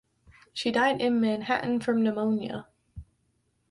[0.51, 2.65] She died in Manhattan from pneumonia.